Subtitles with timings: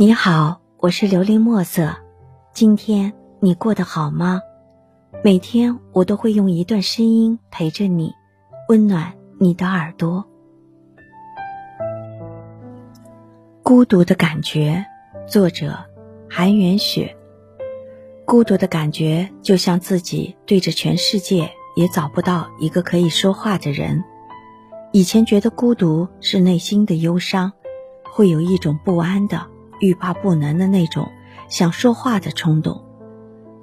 [0.00, 1.96] 你好，我是琉璃墨色。
[2.52, 4.40] 今天你过得好吗？
[5.24, 8.14] 每天我都会用一段声音陪着你，
[8.68, 10.24] 温暖你的耳朵。
[13.64, 14.86] 孤独的感觉，
[15.26, 15.76] 作者
[16.30, 17.16] 韩元雪。
[18.24, 24.04] 孤独的感觉就像自己对着全世界也找不到一个可以说话的人。
[24.92, 27.52] 以前觉得孤独是内心的忧伤，
[28.12, 29.44] 会有一种不安的、
[29.80, 31.10] 欲罢不能的那种
[31.48, 32.84] 想说话的冲动。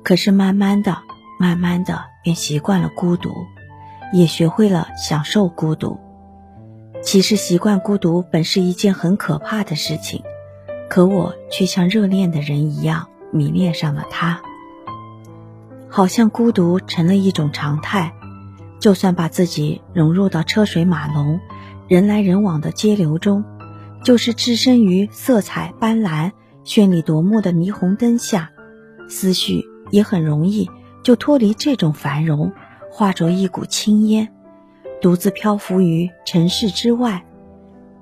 [0.04, 0.98] 可是慢慢的、
[1.40, 3.32] 慢慢的便习惯了孤独，
[4.14, 5.98] 也学会了享受孤独。
[7.02, 10.24] 其实习惯孤独本是一件很可怕的事情，
[10.90, 14.42] 可我却像热恋的人一样迷恋上了他。
[15.90, 18.14] 好像孤独成了一种常态，
[18.80, 21.40] 就算把自己融入到车水马龙、
[21.88, 23.44] 人来人往的街流中，
[24.06, 26.32] 就是置身于色彩斑斓、
[26.64, 28.52] 绚丽夺目的霓虹灯下，
[29.10, 30.70] 思绪也很容易
[31.02, 32.54] 就脱离这种繁荣，
[32.92, 34.32] 化作一股青烟，
[35.02, 37.26] 独自漂浮于尘世之外，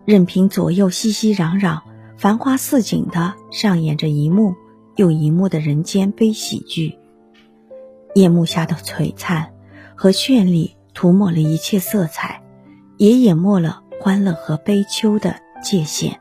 [0.03, 1.79] 任凭左右熙熙攘攘、
[2.17, 4.55] 繁花似锦的上演着一幕
[4.97, 6.97] 又一幕的人间悲喜剧。
[8.13, 9.53] 夜幕下的璀璨
[9.95, 12.43] 和绚丽涂抹了一切色彩，
[12.97, 16.19] 也淹没了欢乐和悲秋的界限。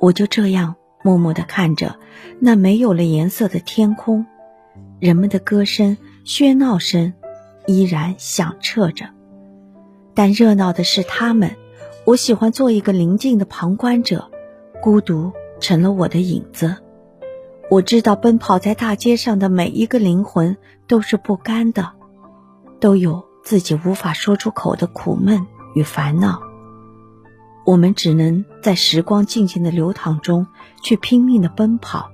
[0.00, 1.98] 我就这样默默地看着
[2.40, 4.24] 那没有了颜色的天空，
[5.00, 7.12] 人们的歌声、喧闹声
[7.66, 9.06] 依然响彻着，
[10.14, 11.56] 但热闹的是他们。
[12.06, 14.30] 我喜欢做一个宁静的旁观者，
[14.82, 16.76] 孤独成了我的影子。
[17.70, 21.92] 我知道，奔跑在大街上的每一个灵魂都是不甘的，
[22.78, 26.42] 都有自己无法说出口的苦闷与烦恼。
[27.64, 30.46] 我们只能在时光静静的流淌中，
[30.82, 32.10] 去拼命的奔跑，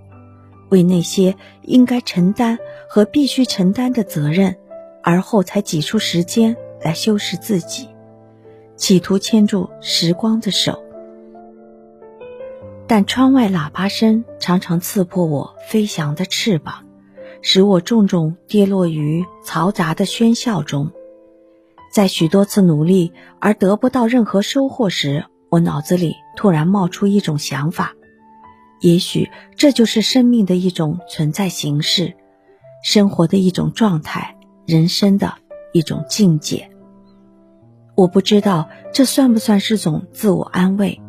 [0.69, 2.59] 为那些应该承担
[2.89, 4.57] 和必须承担的责任，
[5.03, 7.89] 而后才挤出时间来修饰自己，
[8.77, 10.83] 企图牵住时光的手。
[12.87, 16.85] 但窗外喇叭声常常刺破我飞翔的翅膀，
[17.43, 20.93] 使我重重跌落于嘈杂的喧嚣中。
[21.93, 27.95] 在许多次努力而得不到任何收获时，我脑子里突然冒出一种想法：
[28.81, 32.15] 也许这就是生命的一种存在形式，
[32.85, 35.35] 生活的一种状态，人生的
[35.73, 36.71] 一种境界。
[37.97, 41.01] 我不知道这算不算是种自我安慰。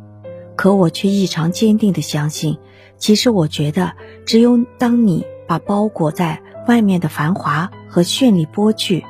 [0.58, 2.58] 可我却异常坚定地相信，
[2.98, 3.94] 其实我觉得，
[4.26, 9.04] 只有当你把包裹在外面的繁华和绚丽剥去，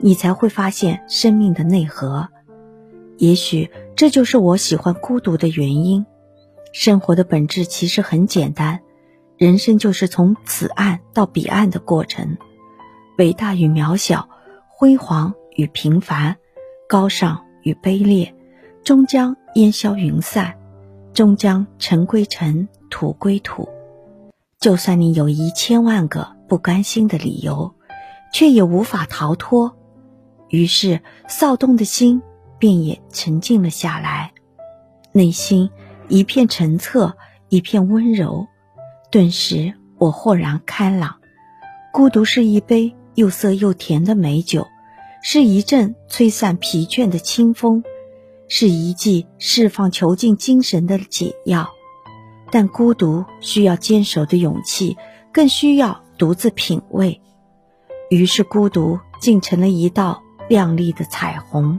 [0.00, 2.28] 你才会发现生命的内核。
[3.16, 6.06] 也许这就是我喜欢孤独的原因。
[6.72, 8.78] 生活的本质其实很简单，
[9.36, 12.38] 人生就是从此岸到彼岸的过程，
[13.18, 14.28] 伟大与渺小，
[14.68, 16.36] 辉煌与平凡，
[16.88, 18.32] 高尚与卑劣，
[18.84, 20.54] 终将烟消云散。
[21.12, 23.68] 终将尘归尘，土归土。
[24.60, 27.74] 就算你有一千万个不甘心的理由，
[28.32, 29.76] 却也无法逃脱。
[30.50, 32.22] 于是，躁动的心
[32.58, 34.32] 便也沉静了下来，
[35.12, 35.70] 内心
[36.08, 37.16] 一片澄澈，
[37.48, 38.46] 一片温柔。
[39.10, 41.16] 顿时，我豁然开朗。
[41.92, 44.66] 孤独是一杯又涩又甜的美酒，
[45.22, 47.82] 是一阵吹散疲倦的清风。
[48.50, 51.68] 是一剂释放囚禁精神的解药，
[52.50, 54.96] 但孤独需要坚守的勇气，
[55.32, 57.20] 更需要独自品味。
[58.08, 61.78] 于是，孤独竟成了一道亮丽的彩虹。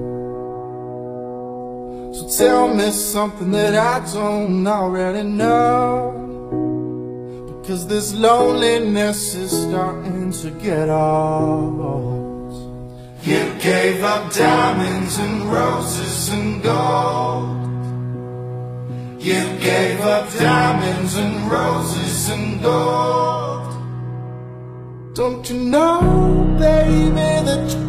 [2.21, 6.11] So tell me something that I don't already know.
[7.59, 11.81] Because this loneliness is starting to get old.
[13.23, 17.57] You gave up diamonds and roses and gold.
[19.19, 23.73] You gave up diamonds and roses and gold.
[25.15, 27.15] Don't you know, baby,
[27.45, 27.80] that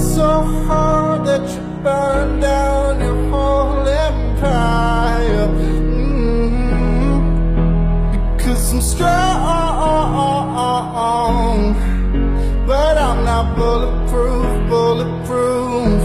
[0.00, 5.46] so hard that you burn down your whole empire.
[5.48, 7.18] Mm -hmm.
[8.36, 9.30] Because I'm strong
[12.70, 16.02] But I'm not bulletproof, bulletproof.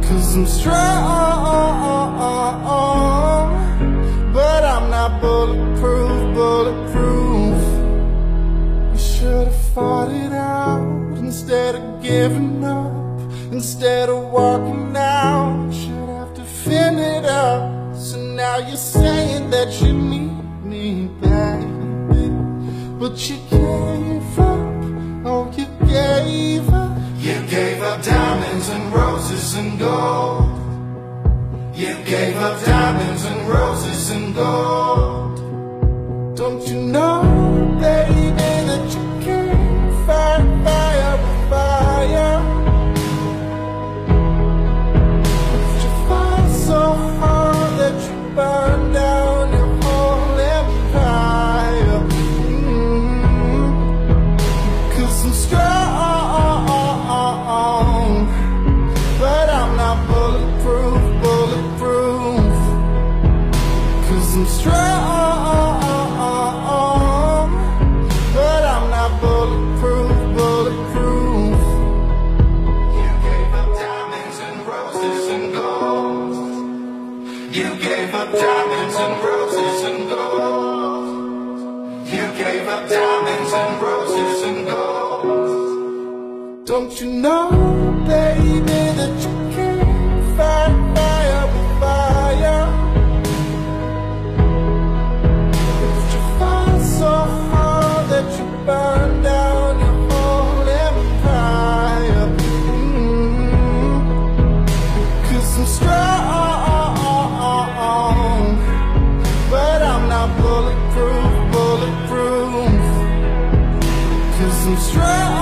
[0.00, 1.51] Because I'm strong.
[11.52, 13.20] Instead of giving up,
[13.52, 15.70] instead of walking out.
[15.70, 17.94] Should have to fin it up.
[17.94, 20.32] So now you're saying that you need
[20.64, 21.60] me back,
[22.98, 25.26] but you gave up.
[25.26, 26.96] Oh, you gave up.
[27.18, 30.48] You gave up diamonds and roses and gold.
[31.76, 35.36] You gave up diamonds and roses and gold.
[36.34, 37.31] Don't you know,
[86.72, 87.50] Don't you know,
[88.08, 92.64] baby, that you can't fight fire with fire?
[95.80, 97.12] But you fight so
[97.52, 102.26] hard that you burn down your whole empire.
[102.80, 104.00] Mm.
[105.28, 106.96] Cause I'm strong,
[109.50, 112.82] but I'm not bulletproof, bulletproof.
[114.38, 115.41] Cause I'm strong,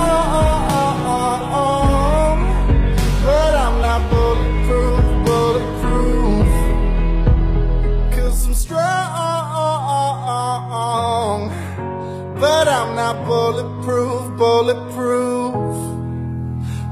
[12.41, 15.53] but I'm not bulletproof, bulletproof.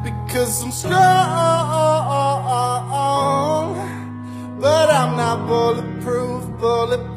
[0.03, 0.93] Because I'm strong,
[4.61, 7.08] but I'm not bulletproof, bulletproof.